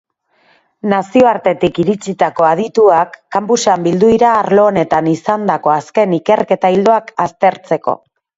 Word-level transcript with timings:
Nazioartetik 0.93 1.75
iritsitako 1.83 2.47
adituak 2.51 3.11
campusean 3.37 3.85
bildu 3.89 4.09
dira 4.15 4.33
arlo 4.39 4.65
honetan 4.71 5.11
izandako 5.13 5.75
azken 5.75 6.17
ikerketa 6.21 6.73
ildoak 6.79 7.15
aztertzeko. 7.29 7.97